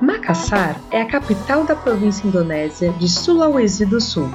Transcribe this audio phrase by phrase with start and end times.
[0.00, 4.28] Makassar é a capital da província indonésia de Sulawesi do Sul.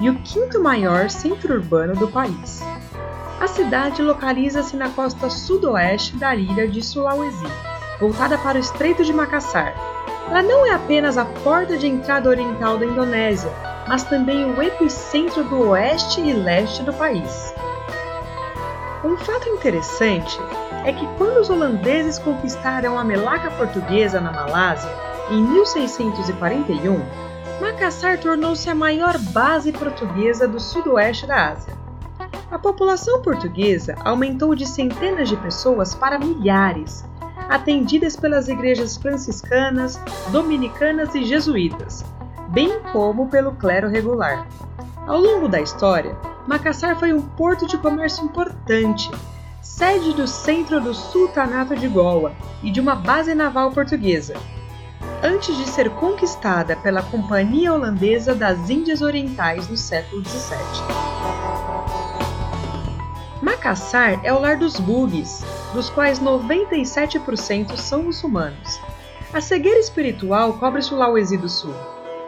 [0.00, 2.60] e o quinto maior centro urbano do país.
[3.42, 7.44] A cidade localiza-se na costa sudoeste da ilha de Sulawesi,
[7.98, 9.74] voltada para o Estreito de Makassar.
[10.30, 13.50] Ela não é apenas a porta de entrada oriental da Indonésia,
[13.88, 17.52] mas também o epicentro do oeste e leste do país.
[19.02, 20.38] Um fato interessante
[20.84, 24.96] é que quando os holandeses conquistaram a Melaca portuguesa na Malásia,
[25.28, 27.04] em 1641,
[27.60, 31.71] Makassar tornou-se a maior base portuguesa do sudoeste da Ásia.
[32.52, 37.02] A população portuguesa aumentou de centenas de pessoas para milhares,
[37.48, 39.98] atendidas pelas igrejas franciscanas,
[40.30, 42.04] dominicanas e jesuítas,
[42.50, 44.46] bem como pelo clero regular.
[45.06, 46.14] Ao longo da história,
[46.46, 49.10] Macassar foi um porto de comércio importante,
[49.62, 54.34] sede do centro do Sultanato de Goa e de uma base naval portuguesa.
[55.22, 61.01] Antes de ser conquistada pela Companhia Holandesa das Índias Orientais no século XVII.
[63.42, 68.80] Macassar é o lar dos bugues, dos quais 97% são muçulmanos.
[69.34, 71.74] A cegueira espiritual cobre Sulawesi do Sul,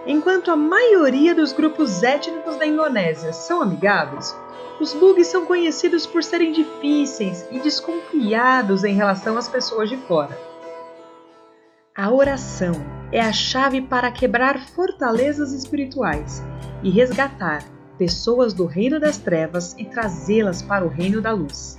[0.06, 4.36] Enquanto a maioria dos grupos étnicos da Indonésia são amigáveis,
[4.78, 10.38] os bugs são conhecidos por serem difíceis e desconfiados em relação às pessoas de fora.
[11.96, 12.74] A oração
[13.10, 16.42] é a chave para quebrar fortalezas espirituais
[16.82, 17.62] e resgatar
[17.98, 21.78] pessoas do reino das trevas e trazê-las para o reino da luz.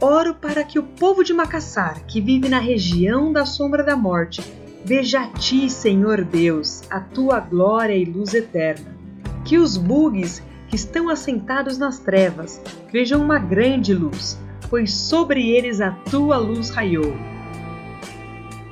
[0.00, 4.42] Oro para que o povo de Macassar, que vive na região da sombra da morte,
[4.84, 8.96] Veja a ti, Senhor Deus, a tua glória e luz eterna.
[9.44, 12.58] Que os bugs que estão assentados nas trevas
[12.90, 14.38] vejam uma grande luz,
[14.70, 17.12] pois sobre eles a tua luz raiou.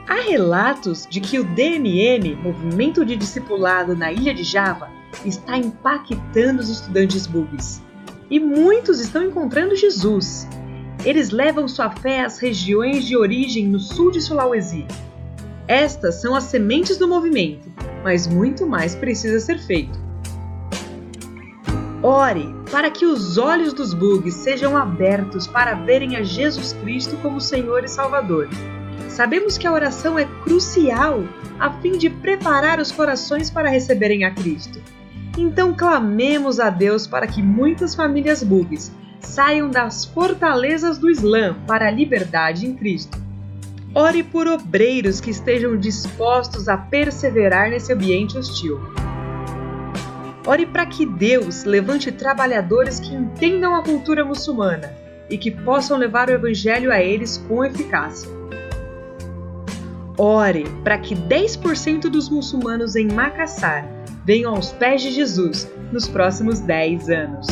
[0.09, 4.89] Há relatos de que o DMM, Movimento de Discipulado na ilha de Java,
[5.25, 7.83] está impactando os estudantes bugs.
[8.31, 10.49] E muitos estão encontrando Jesus.
[11.05, 14.87] Eles levam sua fé às regiões de origem no sul de Sulawesi,
[15.69, 17.69] estas são as sementes do movimento,
[18.05, 19.99] mas muito mais precisa ser feito.
[22.01, 27.41] Ore para que os olhos dos bugs sejam abertos para verem a Jesus Cristo como
[27.41, 28.49] Senhor e Salvador.
[29.09, 31.25] Sabemos que a oração é crucial
[31.59, 34.81] a fim de preparar os corações para receberem a Cristo.
[35.37, 41.89] Então clamemos a Deus para que muitas famílias bugs saiam das fortalezas do Islã para
[41.89, 43.19] a liberdade em Cristo.
[43.95, 48.81] Ore por obreiros que estejam dispostos a perseverar nesse ambiente hostil.
[50.47, 54.93] Ore para que Deus levante trabalhadores que entendam a cultura muçulmana
[55.29, 58.31] e que possam levar o Evangelho a eles com eficácia.
[60.17, 63.96] Ore para que 10% dos muçulmanos em Macassar
[64.27, 67.47] venham aos pés de Jesus nos próximos 10 anos.